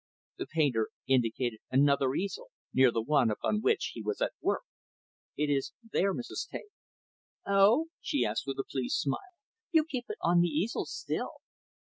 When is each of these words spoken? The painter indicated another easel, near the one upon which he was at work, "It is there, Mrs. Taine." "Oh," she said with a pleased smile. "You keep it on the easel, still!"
The 0.39 0.47
painter 0.47 0.89
indicated 1.05 1.59
another 1.69 2.15
easel, 2.15 2.49
near 2.73 2.89
the 2.89 3.03
one 3.03 3.29
upon 3.29 3.61
which 3.61 3.91
he 3.93 4.01
was 4.01 4.19
at 4.19 4.33
work, 4.41 4.63
"It 5.37 5.47
is 5.51 5.73
there, 5.93 6.11
Mrs. 6.11 6.47
Taine." 6.49 6.71
"Oh," 7.45 7.89
she 8.01 8.23
said 8.23 8.33
with 8.47 8.57
a 8.57 8.63
pleased 8.67 8.97
smile. 8.97 9.17
"You 9.71 9.85
keep 9.85 10.05
it 10.09 10.17
on 10.19 10.41
the 10.41 10.47
easel, 10.47 10.87
still!" 10.87 11.33